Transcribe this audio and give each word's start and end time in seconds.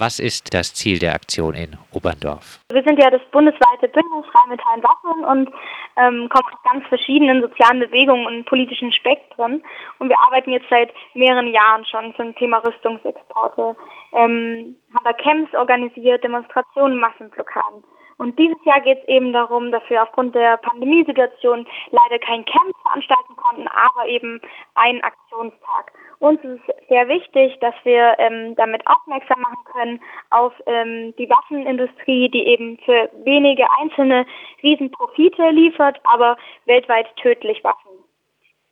Was 0.00 0.18
ist 0.18 0.54
das 0.54 0.72
Ziel 0.72 0.98
der 0.98 1.12
Aktion 1.12 1.52
in 1.52 1.76
Oberndorf? 1.92 2.60
Wir 2.72 2.82
sind 2.82 2.98
ja 2.98 3.10
das 3.10 3.20
bundesweite 3.32 3.86
Bündnis 3.86 4.24
Rheinmetall 4.34 4.82
Waffen 4.82 5.24
und 5.26 5.50
ähm, 5.98 6.26
kommen 6.30 6.46
aus 6.54 6.72
ganz 6.72 6.86
verschiedenen 6.88 7.42
sozialen 7.42 7.80
Bewegungen 7.80 8.24
und 8.24 8.46
politischen 8.46 8.92
Spektren. 8.92 9.62
Und 9.98 10.08
wir 10.08 10.18
arbeiten 10.18 10.52
jetzt 10.52 10.70
seit 10.70 10.90
mehreren 11.12 11.48
Jahren 11.48 11.84
schon 11.84 12.14
zum 12.16 12.34
Thema 12.36 12.64
Rüstungsexporte. 12.64 13.76
Ähm, 14.14 14.74
haben 14.94 15.04
da 15.04 15.12
Camps 15.12 15.52
organisiert, 15.52 16.24
Demonstrationen, 16.24 16.98
Massenblockaden. 16.98 17.84
Und 18.20 18.38
dieses 18.38 18.62
Jahr 18.66 18.82
geht 18.82 18.98
es 18.98 19.08
eben 19.08 19.32
darum, 19.32 19.72
dass 19.72 19.82
wir 19.88 20.02
aufgrund 20.02 20.34
der 20.34 20.58
Pandemiesituation 20.58 21.66
leider 21.90 22.18
kein 22.18 22.44
Camp 22.44 22.76
veranstalten 22.82 23.34
konnten, 23.34 23.66
aber 23.68 24.06
eben 24.08 24.42
einen 24.74 25.00
Aktionstag. 25.00 25.92
Uns 26.18 26.38
ist 26.44 26.60
sehr 26.90 27.08
wichtig, 27.08 27.58
dass 27.60 27.74
wir 27.84 28.16
ähm, 28.18 28.54
damit 28.56 28.86
aufmerksam 28.86 29.40
machen 29.40 29.64
können 29.72 30.00
auf 30.28 30.52
ähm, 30.66 31.14
die 31.16 31.30
Waffenindustrie, 31.30 32.28
die 32.28 32.46
eben 32.46 32.76
für 32.84 33.08
wenige 33.24 33.64
einzelne 33.80 34.26
Riesenprofite 34.62 35.48
liefert, 35.48 35.98
aber 36.04 36.36
weltweit 36.66 37.06
tödlich 37.16 37.64
Waffen 37.64 37.99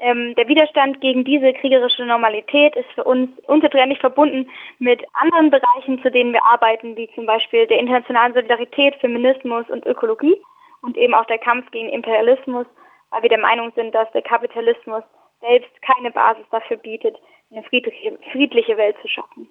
ähm, 0.01 0.35
der 0.37 0.47
Widerstand 0.47 1.01
gegen 1.01 1.25
diese 1.25 1.53
kriegerische 1.53 2.05
Normalität 2.05 2.77
ist 2.77 2.91
für 2.95 3.05
uns 3.05 3.31
unzertrennlich 3.47 3.99
verbunden 3.99 4.49
mit 4.79 5.03
anderen 5.13 5.51
Bereichen, 5.51 6.01
zu 6.03 6.11
denen 6.11 6.33
wir 6.33 6.45
arbeiten, 6.45 6.97
wie 6.97 7.11
zum 7.15 7.27
Beispiel 7.27 7.67
der 7.67 7.81
internationalen 7.81 8.33
Solidarität, 8.33 8.95
Feminismus 8.97 9.69
und 9.69 9.85
Ökologie 9.87 10.37
und 10.83 10.97
eben 10.97 11.15
auch 11.15 11.27
der 11.27 11.39
Kampf 11.39 11.71
gegen 11.73 11.89
Imperialismus, 11.89 12.67
weil 13.11 13.23
wir 13.23 13.29
der 13.29 13.41
Meinung 13.41 13.73
sind, 13.75 13.93
dass 13.95 14.11
der 14.13 14.23
Kapitalismus 14.23 15.03
selbst 15.41 15.71
keine 15.83 16.11
Basis 16.13 16.45
dafür 16.51 16.77
bietet, 16.77 17.17
eine 17.51 17.63
friedliche, 17.65 18.19
friedliche 18.33 18.77
Welt 18.77 18.97
zu 19.03 19.09
schaffen. 19.09 19.49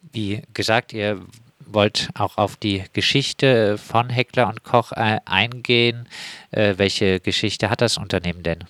Wie 0.00 0.42
gesagt, 0.54 0.92
ihr 0.92 1.20
wollt 1.64 2.08
auch 2.18 2.38
auf 2.38 2.56
die 2.56 2.84
Geschichte 2.92 3.78
von 3.78 4.10
Heckler 4.10 4.48
und 4.48 4.64
Koch 4.64 4.92
äh, 4.92 5.18
eingehen. 5.26 6.08
Äh, 6.50 6.74
welche 6.76 7.20
Geschichte 7.20 7.70
hat 7.70 7.82
das 7.82 7.98
Unternehmen 7.98 8.42
denn? 8.42 8.64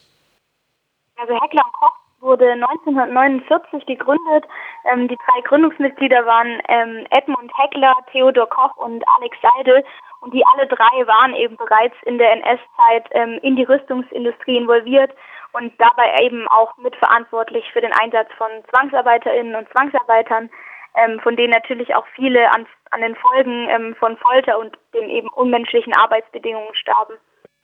Also 1.19 1.34
Heckler 1.34 1.64
und 1.64 1.72
Koch 1.72 1.97
wurde 2.20 2.52
1949 2.52 3.86
gegründet. 3.86 4.44
Ähm, 4.84 5.08
die 5.08 5.16
drei 5.16 5.41
Gründungsmitglieder 5.42 6.25
waren 6.27 6.60
ähm, 6.69 7.06
Edmund 7.10 7.50
Heckler, 7.56 7.94
Theodor 8.12 8.48
Koch 8.48 8.77
und 8.77 9.05
Alex 9.16 9.36
Seidel. 9.42 9.84
Und 10.20 10.33
die 10.33 10.44
alle 10.55 10.66
drei 10.66 11.06
waren 11.06 11.34
eben 11.34 11.56
bereits 11.56 11.94
in 12.05 12.19
der 12.19 12.33
NS-Zeit 12.33 13.08
ähm, 13.12 13.38
in 13.42 13.56
die 13.56 13.64
Rüstungsindustrie 13.64 14.56
involviert 14.56 15.12
und 15.52 15.72
dabei 15.78 16.14
eben 16.22 16.47
auch 16.48 16.77
mitverantwortlich 16.77 17.70
für 17.72 17.80
den 17.80 17.92
Einsatz 17.92 18.28
von 18.36 18.48
ZwangsarbeiterInnen 18.70 19.55
und 19.55 19.69
Zwangsarbeitern, 19.70 20.50
ähm, 20.97 21.20
von 21.20 21.36
denen 21.36 21.53
natürlich 21.53 21.94
auch 21.94 22.06
viele 22.14 22.53
an, 22.53 22.66
an 22.91 23.00
den 23.00 23.16
Folgen 23.16 23.69
ähm, 23.69 23.94
von 23.97 24.16
Folter 24.19 24.58
und 24.58 24.77
den 24.94 25.08
eben 25.08 25.28
unmenschlichen 25.28 25.94
Arbeitsbedingungen 25.94 26.75
starben. 26.75 27.14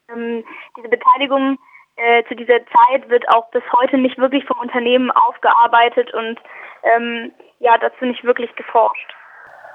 Ähm, 0.08 0.44
diese 0.76 0.88
Beteiligung 0.88 1.58
äh, 1.96 2.24
zu 2.24 2.34
dieser 2.34 2.58
Zeit 2.66 3.08
wird 3.08 3.28
auch 3.28 3.50
bis 3.50 3.62
heute 3.72 3.98
nicht 3.98 4.18
wirklich 4.18 4.44
vom 4.44 4.58
Unternehmen 4.58 5.10
aufgearbeitet 5.10 6.12
und 6.14 6.38
ähm, 6.82 7.32
ja, 7.60 7.78
dazu 7.78 8.04
nicht 8.04 8.24
wirklich 8.24 8.54
geforscht. 8.56 9.14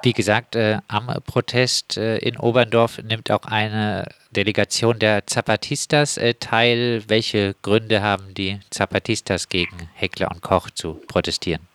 Wie 0.01 0.13
gesagt, 0.13 0.55
äh, 0.55 0.77
am 0.87 1.07
Protest 1.25 1.97
äh, 1.97 2.17
in 2.19 2.37
Oberndorf 2.39 2.99
nimmt 3.03 3.29
auch 3.31 3.43
eine 3.51 4.05
Delegation 4.31 4.97
der 4.97 5.27
Zapatistas 5.27 6.17
äh, 6.17 6.35
teil. 6.35 7.03
Welche 7.09 7.53
Gründe 7.61 8.01
haben 8.01 8.33
die 8.33 8.59
Zapatistas 8.69 9.49
gegen 9.49 9.89
Heckler 9.95 10.29
und 10.31 10.41
Koch 10.41 10.69
zu 10.69 11.01
protestieren? 11.07 11.67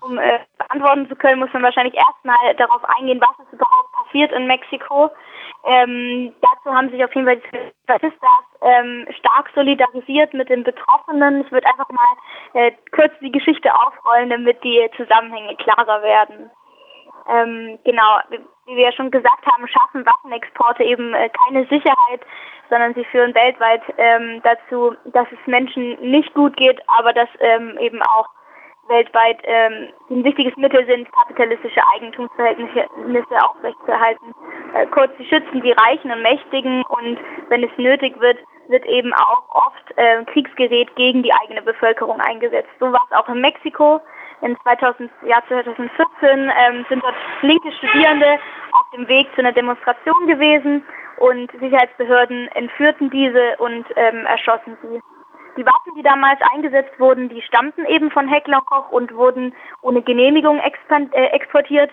Um 0.00 0.18
äh, 0.18 0.38
beantworten 0.56 1.06
zu 1.08 1.16
können, 1.16 1.40
muss 1.40 1.52
man 1.52 1.62
wahrscheinlich 1.62 1.94
erstmal 1.94 2.54
darauf 2.56 2.82
eingehen, 2.96 3.20
was 3.20 3.46
ist 3.46 3.52
überhaupt 3.52 3.92
passiert 3.92 4.32
in 4.32 4.46
Mexiko. 4.46 5.10
Ähm, 5.66 6.34
dazu 6.42 6.76
haben 6.76 6.90
sich 6.90 7.02
auf 7.02 7.14
jeden 7.14 7.26
Fall 7.26 7.36
die 7.36 7.72
Zapatistas 7.86 8.44
ähm, 8.60 9.06
stark 9.18 9.50
solidarisiert 9.54 10.34
mit 10.34 10.50
den 10.50 10.62
Betroffenen. 10.62 11.40
Ich 11.40 11.52
würde 11.52 11.66
einfach 11.66 11.88
mal 11.88 12.60
äh, 12.60 12.72
kurz 12.94 13.12
die 13.20 13.32
Geschichte 13.32 13.74
aufrollen, 13.74 14.30
damit 14.30 14.62
die 14.62 14.90
Zusammenhänge 14.96 15.56
klarer 15.56 16.02
werden. 16.02 16.50
Ähm, 17.28 17.78
genau, 17.84 18.18
wie 18.66 18.76
wir 18.76 18.84
ja 18.84 18.92
schon 18.92 19.10
gesagt 19.10 19.46
haben, 19.46 19.66
schaffen 19.66 20.04
Waffenexporte 20.04 20.84
eben 20.84 21.14
äh, 21.14 21.30
keine 21.30 21.66
Sicherheit, 21.66 22.20
sondern 22.68 22.94
sie 22.94 23.04
führen 23.04 23.34
weltweit 23.34 23.82
ähm, 23.96 24.42
dazu, 24.42 24.94
dass 25.06 25.26
es 25.32 25.46
Menschen 25.46 25.98
nicht 26.00 26.34
gut 26.34 26.56
geht, 26.58 26.80
aber 26.98 27.14
dass 27.14 27.28
ähm, 27.40 27.78
eben 27.78 28.02
auch 28.02 28.28
weltweit 28.88 29.38
ähm, 29.44 29.88
ein 30.10 30.24
wichtiges 30.24 30.56
Mittel 30.56 30.84
sind, 30.86 31.10
kapitalistische 31.12 31.80
Eigentumsverhältnisse 31.94 33.42
aufrechtzuerhalten. 33.42 34.34
Äh, 34.74 34.86
kurz, 34.86 35.12
sie 35.18 35.26
schützen 35.26 35.62
die 35.62 35.72
Reichen 35.72 36.10
und 36.10 36.22
Mächtigen 36.22 36.84
und 36.84 37.18
wenn 37.48 37.64
es 37.64 37.70
nötig 37.76 38.18
wird, 38.20 38.38
wird 38.68 38.86
eben 38.86 39.12
auch 39.14 39.42
oft 39.50 39.96
äh, 39.96 40.24
Kriegsgerät 40.24 40.94
gegen 40.96 41.22
die 41.22 41.32
eigene 41.32 41.62
Bevölkerung 41.62 42.20
eingesetzt. 42.20 42.70
So 42.80 42.92
war 42.92 43.00
es 43.10 43.16
auch 43.16 43.28
in 43.28 43.40
Mexiko. 43.40 44.00
In 44.40 44.56
2000, 44.62 45.10
Jahr 45.26 45.42
2014 45.48 45.88
ähm, 46.22 46.84
sind 46.88 47.02
dort 47.02 47.14
linke 47.42 47.72
Studierende 47.72 48.38
auf 48.72 48.90
dem 48.94 49.08
Weg 49.08 49.28
zu 49.34 49.40
einer 49.40 49.52
Demonstration 49.52 50.26
gewesen 50.26 50.84
und 51.18 51.50
Sicherheitsbehörden 51.60 52.48
entführten 52.48 53.10
diese 53.10 53.56
und 53.58 53.86
ähm, 53.96 54.26
erschossen 54.26 54.76
sie. 54.82 55.00
Die 55.56 55.64
Waffen, 55.64 55.94
die 55.96 56.02
damals 56.02 56.40
eingesetzt 56.52 56.98
wurden, 56.98 57.28
die 57.28 57.42
stammten 57.42 57.84
eben 57.86 58.10
von 58.10 58.28
Heckler 58.28 58.60
Koch 58.62 58.90
und 58.90 59.14
wurden 59.14 59.54
ohne 59.82 60.02
Genehmigung 60.02 60.58
äh, 60.58 61.26
exportiert. 61.26 61.90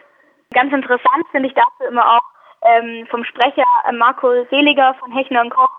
Ganz 0.51 0.73
interessant 0.73 1.25
finde 1.31 1.49
ich 1.49 1.53
dazu 1.53 1.89
immer 1.89 2.15
auch 2.15 2.31
ähm, 2.63 3.07
vom 3.09 3.23
Sprecher 3.23 3.65
äh, 3.87 3.91
Marco 3.91 4.45
Seliger 4.49 4.95
von 4.95 5.11
Heckler 5.11 5.47
Koch, 5.49 5.71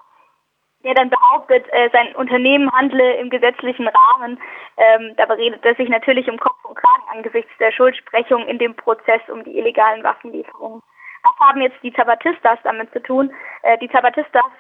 der 0.85 0.95
dann 0.95 1.11
behauptet, 1.11 1.67
äh, 1.73 1.91
sein 1.93 2.15
Unternehmen 2.15 2.71
handle 2.73 3.17
im 3.17 3.31
gesetzlichen 3.31 3.89
Rahmen. 3.89 4.41
Ähm, 4.77 5.15
dabei 5.17 5.35
redet 5.35 5.65
er 5.65 5.75
sich 5.75 5.89
natürlich 5.89 6.29
um 6.31 6.39
Kopf 6.39 6.65
und 6.65 6.77
Kragen 6.77 7.05
angesichts 7.11 7.51
der 7.59 7.73
Schuldsprechung 7.73 8.47
in 8.47 8.59
dem 8.59 8.75
Prozess 8.77 9.21
um 9.29 9.43
die 9.45 9.59
illegalen 9.59 10.05
Waffenlieferungen. 10.05 10.83
Was 11.23 11.49
haben 11.49 11.61
jetzt 11.61 11.83
die 11.83 11.93
Zapatistas 11.93 12.59
damit 12.65 12.93
zu 12.93 13.03
tun? 13.03 13.33
Äh, 13.63 13.79
die 13.79 13.91
Zapatistas 13.91 14.51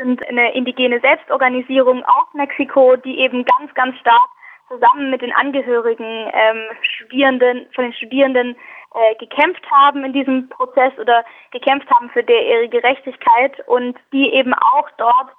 sind 0.00 0.26
eine 0.28 0.54
indigene 0.54 1.00
Selbstorganisierung 1.00 2.02
aus 2.04 2.26
Mexiko, 2.32 2.96
die 2.96 3.18
eben 3.18 3.44
ganz, 3.44 3.72
ganz 3.74 3.98
stark 3.98 4.28
zusammen 4.68 5.10
mit 5.10 5.20
den 5.20 5.32
Angehörigen 5.32 6.30
ähm, 6.32 6.62
Studierenden, 6.82 7.66
von 7.74 7.84
den 7.84 7.92
Studierenden 7.92 8.56
äh, 8.94 9.14
gekämpft 9.16 9.68
haben 9.70 10.04
in 10.04 10.12
diesem 10.12 10.48
Prozess 10.48 10.92
oder 10.98 11.24
gekämpft 11.50 11.90
haben 11.90 12.08
für 12.10 12.22
der, 12.22 12.46
ihre 12.46 12.68
Gerechtigkeit 12.68 13.68
und 13.68 13.98
die 14.12 14.32
eben 14.32 14.54
auch 14.54 14.88
dort 14.96 15.30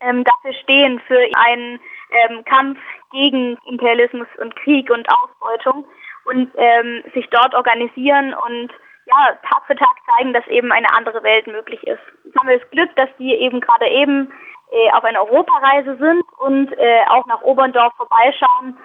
ähm, 0.00 0.24
dafür 0.24 0.52
stehen, 0.62 1.00
für 1.06 1.20
einen 1.34 1.80
ähm, 2.10 2.44
Kampf 2.44 2.78
gegen 3.12 3.56
Imperialismus 3.66 4.28
und 4.38 4.56
Krieg 4.56 4.90
und 4.90 5.06
Ausbeutung 5.08 5.84
und 6.24 6.50
ähm, 6.56 7.04
sich 7.14 7.28
dort 7.30 7.54
organisieren 7.54 8.34
und 8.34 8.72
ja, 9.06 9.38
Tag 9.48 9.66
für 9.66 9.76
Tag 9.76 9.96
zeigen, 10.06 10.32
dass 10.32 10.46
eben 10.46 10.72
eine 10.72 10.92
andere 10.92 11.22
Welt 11.22 11.46
möglich 11.46 11.82
ist. 11.86 12.00
Jetzt 12.24 12.36
haben 12.36 12.48
wir 12.48 12.58
das 12.58 12.70
Glück, 12.70 12.94
dass 12.96 13.08
die 13.18 13.34
eben 13.34 13.60
gerade 13.60 13.88
eben 13.88 14.32
äh, 14.70 14.90
auf 14.92 15.04
einer 15.04 15.22
Europareise 15.22 15.96
sind 15.96 16.24
und 16.38 16.72
äh, 16.72 17.04
auch 17.08 17.26
nach 17.26 17.42
Oberndorf 17.42 17.92
vorbeischauen. 17.96 18.76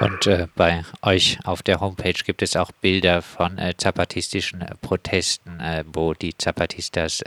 Und 0.00 0.26
äh, 0.26 0.48
bei 0.56 0.82
euch 1.02 1.38
auf 1.44 1.62
der 1.62 1.80
Homepage 1.80 2.12
gibt 2.12 2.42
es 2.42 2.56
auch 2.56 2.72
Bilder 2.72 3.22
von 3.22 3.58
äh, 3.58 3.76
zapatistischen 3.76 4.60
äh, 4.62 4.74
Protesten, 4.80 5.60
äh, 5.60 5.84
wo 5.86 6.14
die 6.14 6.36
Zapatistas 6.36 7.22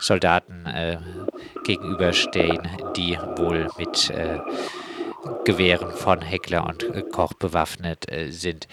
Soldaten 0.00 0.66
gegenüberstehen, 1.64 2.68
die 2.96 3.16
wohl 3.36 3.68
mit 3.78 4.12
Gewehren 5.44 5.92
von 5.92 6.20
Heckler 6.20 6.66
und 6.66 6.84
Koch 7.10 7.32
bewaffnet 7.34 8.04
sind. 8.28 8.66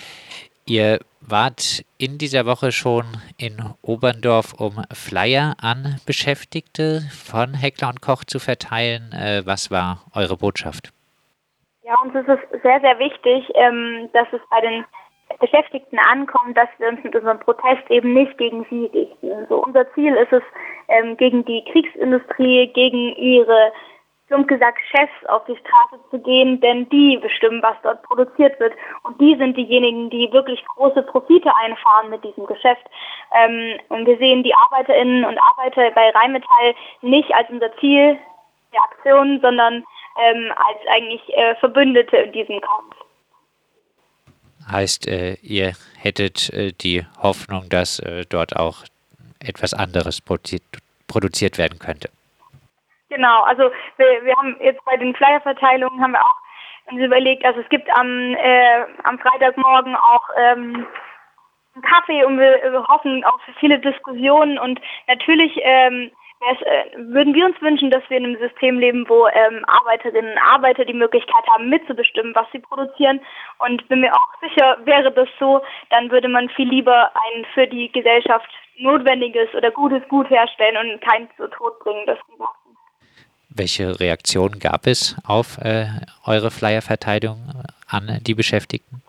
Ihr 0.66 1.00
wart 1.22 1.84
in 1.98 2.18
dieser 2.18 2.46
Woche 2.46 2.72
schon 2.72 3.06
in 3.38 3.58
Oberndorf, 3.82 4.54
um 4.60 4.84
Flyer 4.94 5.56
an 5.62 6.00
Beschäftigte 6.06 7.02
von 7.12 7.54
Heckler 7.54 7.90
und 7.90 8.02
Koch 8.02 8.24
zu 8.24 8.40
verteilen. 8.40 9.12
Äh, 9.12 9.46
was 9.46 9.72
war 9.72 10.06
eure 10.16 10.38
Botschaft? 10.38 10.92
Ja, 11.84 11.96
uns 12.04 12.14
ist 12.16 12.30
es 12.30 12.62
sehr, 12.62 12.80
sehr 12.82 13.00
wichtig, 13.00 13.50
ähm, 13.56 14.10
dass 14.14 14.28
es 14.32 14.42
bei 14.50 14.62
den 14.62 14.86
Beschäftigten 15.40 15.98
ankommt, 15.98 16.58
dass 16.58 16.70
wir 16.78 16.90
uns 16.90 17.04
mit 17.04 17.16
unserem 17.16 17.40
Protest 17.40 17.90
eben 17.90 18.14
nicht 18.14 18.38
gegen 18.38 18.66
sie 18.70 18.86
richten. 18.94 19.32
Also 19.32 19.64
unser 19.64 19.92
Ziel 19.94 20.14
ist 20.16 20.32
es, 20.32 20.44
ähm, 20.88 21.18
gegen 21.18 21.46
die 21.46 21.64
Kriegsindustrie, 21.72 22.68
gegen 22.74 23.16
ihre 23.16 23.72
plump 24.32 24.48
gesagt, 24.48 24.80
Chefs 24.90 25.12
auf 25.28 25.44
die 25.44 25.58
Straße 25.58 26.02
zu 26.10 26.20
gehen, 26.20 26.62
denn 26.62 26.88
die 26.88 27.18
bestimmen, 27.18 27.62
was 27.62 27.76
dort 27.84 28.02
produziert 28.04 28.58
wird. 28.62 28.74
Und 29.04 29.20
die 29.20 29.36
sind 29.36 29.58
diejenigen, 29.58 30.10
die 30.10 30.32
wirklich 30.32 30.64
große 30.76 31.04
Profite 31.04 31.54
einfahren 31.58 32.10
mit 32.10 32.24
diesem 32.24 32.46
Geschäft. 32.46 32.86
Ähm, 33.36 33.78
und 33.90 34.06
wir 34.06 34.18
sehen 34.18 34.44
die 34.44 34.56
ArbeiterInnen 34.56 35.26
und 35.26 35.38
Arbeiter 35.38 35.92
bei 35.92 36.10
Rheinmetall 36.12 36.76
nicht 37.02 37.34
als 37.36 37.50
unser 37.50 37.76
Ziel 37.78 38.18
der 38.74 38.82
Aktion, 38.84 39.40
sondern 39.42 39.84
ähm, 40.24 40.52
als 40.56 40.80
eigentlich 40.96 41.22
äh, 41.36 41.56
Verbündete 41.56 42.16
in 42.16 42.32
diesem 42.32 42.62
Kampf. 42.62 42.96
Heißt, 44.72 45.08
äh, 45.08 45.34
ihr 45.42 45.74
hättet 45.98 46.50
äh, 46.54 46.72
die 46.72 47.06
Hoffnung, 47.22 47.68
dass 47.68 48.00
äh, 48.00 48.24
dort 48.30 48.56
auch 48.56 48.86
etwas 49.40 49.74
anderes 49.74 50.22
produziert 50.22 51.58
werden 51.58 51.80
könnte. 51.80 52.10
Genau, 53.12 53.42
also 53.42 53.70
wir, 53.98 54.24
wir 54.24 54.34
haben 54.38 54.56
jetzt 54.62 54.84
bei 54.86 54.96
den 54.96 55.14
Flyerverteilungen 55.14 56.02
haben 56.02 56.14
wir 56.14 56.22
auch 56.22 56.38
uns 56.90 57.02
überlegt, 57.02 57.44
also 57.44 57.60
es 57.60 57.68
gibt 57.68 57.90
am, 57.98 58.34
äh, 58.36 58.86
am 59.04 59.20
Freitagmorgen 59.20 59.98
auch 59.98 60.30
ähm, 60.38 60.88
einen 61.76 61.84
Kaffee 61.84 62.24
und 62.24 62.40
wir, 62.40 62.72
wir 62.72 62.88
hoffen 62.88 63.22
auf 63.26 63.42
viele 63.60 63.80
Diskussionen 63.80 64.58
und 64.58 64.80
natürlich 65.10 65.60
ähm, 65.62 66.10
äh, 66.40 66.86
würden 66.96 67.34
wir 67.34 67.46
uns 67.46 67.62
wünschen, 67.62 67.92
dass 67.92 68.02
wir 68.08 68.18
in 68.18 68.28
einem 68.28 68.40
System 68.40 68.80
leben, 68.80 69.04
wo 69.10 69.28
ähm, 69.28 69.66
Arbeiterinnen 69.68 70.32
und 70.32 70.42
Arbeiter 70.42 70.86
die 70.86 70.94
Möglichkeit 70.94 71.46
haben, 71.50 71.68
mitzubestimmen, 71.68 72.34
was 72.34 72.48
sie 72.54 72.60
produzieren. 72.60 73.20
Und 73.60 73.88
bin 73.90 74.00
mir 74.00 74.14
auch 74.14 74.40
sicher, 74.42 74.78
wäre 74.86 75.12
das 75.12 75.28
so, 75.38 75.62
dann 75.90 76.10
würde 76.10 76.30
man 76.30 76.48
viel 76.50 76.70
lieber 76.70 77.12
ein 77.14 77.46
für 77.54 77.68
die 77.68 77.92
Gesellschaft 77.92 78.50
notwendiges 78.78 79.54
oder 79.54 79.70
gutes 79.70 80.08
Gut 80.08 80.30
herstellen 80.30 80.78
und 80.78 81.02
kein 81.02 81.28
zu 81.36 81.48
Tod 81.50 81.78
bringendes 81.80 82.18
Waffen. 82.38 82.61
Welche 83.54 84.00
Reaktionen 84.00 84.60
gab 84.60 84.88
es 84.88 85.16
auf 85.26 85.58
äh, 85.58 85.88
eure 86.26 86.52
Flyer-Verteidigung 86.52 87.64
an 87.88 88.20
die 88.22 88.34
Beschäftigten? 88.34 89.02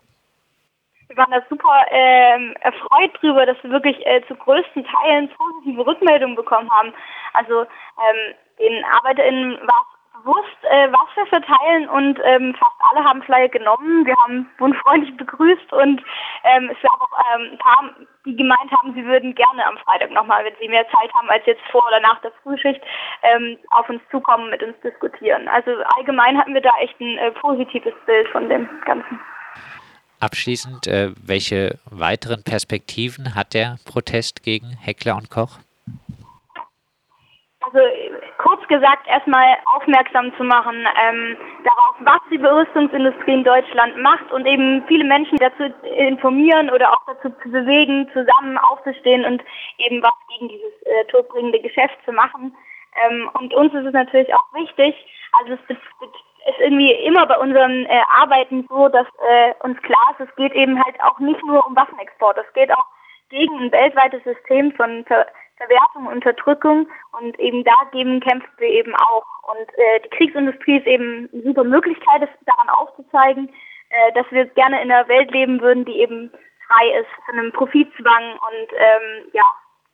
wir 1.13 1.19
waren 1.19 1.31
da 1.31 1.43
super 1.49 1.85
ähm, 1.91 2.55
erfreut 2.61 3.11
drüber, 3.21 3.45
dass 3.45 3.57
wir 3.63 3.71
wirklich 3.71 4.05
äh, 4.07 4.23
zu 4.27 4.35
größten 4.35 4.85
Teilen 4.85 5.29
positive 5.29 5.87
Rückmeldungen 5.87 6.37
bekommen 6.37 6.71
haben. 6.71 6.95
Also 7.35 7.63
ähm, 7.63 8.35
den 8.59 8.85
ArbeiterInnen 8.85 9.59
war 9.61 9.87
bewusst, 10.23 10.59
äh, 10.63 10.89
was 10.91 11.09
wir 11.17 11.27
verteilen 11.27 11.89
und 11.89 12.19
ähm, 12.25 12.55
fast 12.55 12.77
alle 12.91 13.05
haben 13.05 13.23
Flyer 13.23 13.49
genommen. 13.49 14.07
Wir 14.07 14.17
haben 14.17 14.49
wundfreundlich 14.59 15.17
begrüßt 15.17 15.73
und 15.73 16.03
ähm, 16.45 16.71
es 16.71 16.81
gab 16.83 17.01
auch 17.01 17.13
ähm, 17.35 17.53
ein 17.53 17.59
paar, 17.59 17.91
die 18.25 18.37
gemeint 18.37 18.71
haben, 18.71 18.95
sie 18.95 19.05
würden 19.05 19.35
gerne 19.35 19.67
am 19.67 19.77
Freitag 19.79 20.11
nochmal, 20.11 20.45
wenn 20.45 20.55
sie 20.61 20.69
mehr 20.69 20.87
Zeit 20.89 21.13
haben 21.15 21.29
als 21.29 21.45
jetzt 21.47 21.63
vor 21.71 21.85
oder 21.87 22.01
nach 22.01 22.21
der 22.21 22.33
Frühschicht, 22.43 22.81
ähm, 23.23 23.59
auf 23.71 23.89
uns 23.89 24.03
zukommen, 24.11 24.51
mit 24.51 24.63
uns 24.63 24.79
diskutieren. 24.83 25.49
Also 25.49 25.73
allgemein 25.97 26.39
hatten 26.39 26.55
wir 26.55 26.63
da 26.63 26.71
echt 26.81 26.99
ein 27.01 27.19
äh, 27.19 27.31
positives 27.33 27.95
Bild 28.07 28.29
von 28.29 28.49
dem 28.49 28.69
Ganzen. 28.85 29.21
Abschließend, 30.21 30.87
äh, 30.87 31.11
welche 31.21 31.81
weiteren 31.91 32.45
Perspektiven 32.45 33.35
hat 33.35 33.55
der 33.55 33.77
Protest 33.85 34.45
gegen 34.45 34.69
Heckler 34.81 35.17
und 35.17 35.31
Koch? 35.31 35.59
Also 37.61 37.79
kurz 38.39 38.61
gesagt, 38.73 39.07
erstmal 39.07 39.57
aufmerksam 39.77 40.33
zu 40.37 40.45
machen 40.45 40.87
ähm, 41.05 41.37
darauf, 41.63 41.95
was 42.01 42.21
die 42.31 42.39
Berüstungsindustrie 42.39 43.35
in 43.35 43.45
Deutschland 43.45 43.97
macht 43.99 44.33
und 44.33 44.47
eben 44.47 44.83
viele 44.89 45.05
Menschen 45.05 45.37
dazu 45.39 45.65
informieren 45.97 46.71
oder 46.71 46.91
auch 46.93 47.03
dazu 47.07 47.29
zu 47.43 47.51
bewegen, 47.51 48.09
zusammen 48.13 48.57
aufzustehen 48.59 49.25
und 49.25 49.43
eben 49.79 50.03
was 50.03 50.15
gegen 50.31 50.49
dieses 50.49 50.73
äh, 50.83 51.05
todbringende 51.11 51.61
Geschäft 51.61 51.99
zu 52.05 52.13
machen. 52.13 52.57
Ähm, 53.05 53.31
und 53.35 53.53
uns 53.55 53.75
ist 53.75 53.87
es 53.87 53.93
natürlich 53.93 54.35
auch 54.35 54.55
wichtig, 54.55 54.95
also 55.39 55.53
es 55.53 55.77
ist 55.77 56.59
irgendwie 56.59 56.93
immer 56.93 57.27
bei 57.27 57.39
unseren 57.39 57.87
äh, 57.87 58.01
Arbeiten 58.21 58.67
so, 58.69 58.89
dass 58.89 59.07
äh, 59.07 59.53
uns 59.63 59.81
klar 59.83 60.17
ist, 60.19 60.29
es 60.29 60.37
geht 60.37 60.55
eben 60.55 60.83
halt 60.83 60.97
auch 61.03 61.19
nicht 61.19 61.45
nur 61.45 61.65
um 61.67 61.77
Waffenexport, 61.77 62.39
es 62.39 62.53
geht 62.55 62.73
auch 62.73 62.87
gegen 63.29 63.59
ein 63.59 63.73
weltweites 63.73 64.23
System 64.25 64.73
von 64.73 65.05
Ver 65.07 65.27
Verwertung 65.63 66.07
und 66.07 66.15
Unterdrückung 66.15 66.89
und 67.21 67.39
eben 67.39 67.65
dagegen 67.65 68.21
kämpfen 68.21 68.51
wir 68.59 68.69
eben 68.69 68.95
auch. 68.95 69.25
Und 69.43 69.69
äh, 69.79 70.01
die 70.05 70.09
Kriegsindustrie 70.11 70.79
ist 70.79 70.87
eben 70.87 71.29
eine 71.33 71.43
super 71.43 71.65
Möglichkeit, 71.65 72.23
das 72.23 72.31
daran 72.47 72.69
aufzuzeigen, 72.69 73.49
äh, 73.91 74.13
dass 74.15 74.27
wir 74.31 74.47
gerne 74.47 74.83
in 74.83 74.91
einer 74.91 75.09
Welt 75.09 75.31
leben 75.31 75.61
würden, 75.61 75.85
die 75.85 76.01
eben 76.01 76.31
frei 76.67 77.01
ist 77.01 77.11
von 77.27 77.39
einem 77.39 77.53
Profitzwang 77.53 78.33
und 78.33 78.69
ähm, 78.77 79.31
ja, 79.33 79.45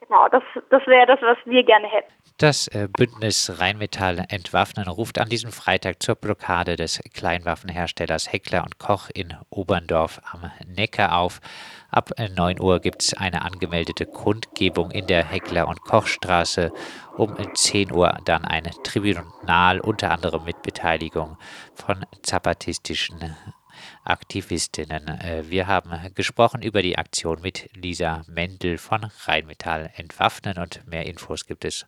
Genau, 0.08 0.26
das, 0.28 0.43
das 0.70 0.87
wäre 0.87 1.06
das, 1.06 1.20
was 1.20 1.37
wir 1.44 1.62
gerne 1.64 1.87
hätten. 1.87 2.10
Das 2.38 2.69
äh, 2.69 2.88
Bündnis 2.90 3.60
Rheinmetall 3.60 4.25
Entwaffnen 4.28 4.88
ruft 4.88 5.19
an 5.19 5.28
diesem 5.28 5.52
Freitag 5.52 6.02
zur 6.02 6.14
Blockade 6.14 6.76
des 6.76 7.00
Kleinwaffenherstellers 7.12 8.32
Heckler 8.32 8.62
und 8.62 8.78
Koch 8.78 9.10
in 9.12 9.34
Oberndorf 9.50 10.20
am 10.32 10.50
Neckar 10.66 11.19
auf. 11.19 11.40
Ab 11.90 12.10
9 12.16 12.60
Uhr 12.60 12.81
gibt 12.81 13.02
es 13.02 13.14
eine 13.14 13.43
angemeldete 13.43 14.06
Kundgebung 14.06 14.93
in 14.93 15.06
der 15.06 15.25
Heckler- 15.25 15.69
und 15.69 15.82
Kochstraße. 15.82 16.72
Um 17.16 17.37
10 17.54 17.93
Uhr 17.93 18.16
dann 18.25 18.44
ein 18.44 18.70
Tribunal, 18.84 19.81
unter 19.81 20.12
anderem 20.12 20.44
mit 20.44 20.62
Beteiligung 20.62 21.37
von 21.75 22.06
zapatistischen 22.22 23.37
Aktivistinnen. 24.04 25.08
Äh, 25.08 25.44
wir 25.48 25.66
haben 25.66 26.14
gesprochen 26.14 26.60
über 26.62 26.82
die 26.82 26.98
Aktion 26.98 27.40
mit 27.40 27.70
Lisa 27.75 28.22
Mendel 28.26 28.76
von 28.78 29.10
Rheinmetall 29.26 29.90
Entwaffnen 29.96 30.58
und 30.58 30.86
mehr 30.86 31.06
Infos 31.06 31.46
gibt 31.46 31.64
es 31.64 31.86